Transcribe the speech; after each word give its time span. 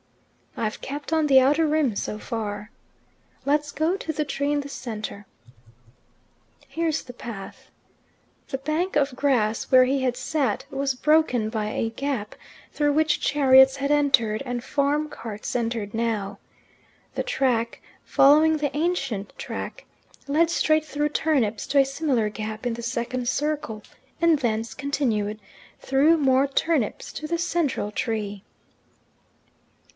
"I've 0.57 0.81
kept 0.81 1.13
on 1.13 1.27
the 1.27 1.39
outer 1.39 1.65
rim 1.67 1.95
so 1.95 2.17
far." 2.17 2.71
"Let's 3.45 3.71
go 3.71 3.95
to 3.97 4.11
the 4.11 4.25
tree 4.25 4.51
in 4.51 4.61
the 4.61 4.67
centre." 4.69 5.25
"Here's 6.67 7.03
the 7.03 7.13
path." 7.13 7.69
The 8.49 8.57
bank 8.57 8.95
of 8.95 9.15
grass 9.15 9.65
where 9.65 9.85
he 9.85 10.01
had 10.01 10.17
sat 10.17 10.65
was 10.71 10.95
broken 10.95 11.49
by 11.49 11.67
a 11.69 11.89
gap, 11.91 12.35
through 12.73 12.93
which 12.93 13.21
chariots 13.21 13.75
had 13.77 13.91
entered, 13.91 14.41
and 14.45 14.63
farm 14.63 15.07
carts 15.07 15.55
entered 15.55 15.93
now. 15.93 16.39
The 17.15 17.23
track, 17.23 17.81
following 18.03 18.57
the 18.57 18.75
ancient 18.75 19.33
track, 19.37 19.85
led 20.27 20.49
straight 20.49 20.83
through 20.85 21.09
turnips 21.09 21.65
to 21.67 21.79
a 21.79 21.85
similar 21.85 22.27
gap 22.27 22.65
in 22.65 22.73
the 22.73 22.83
second 22.83 23.27
circle, 23.27 23.83
and 24.19 24.39
thence 24.39 24.73
continued, 24.73 25.39
through 25.79 26.17
more 26.17 26.47
turnips, 26.47 27.13
to 27.13 27.27
the 27.27 27.37
central 27.39 27.91
tree. 27.91 28.43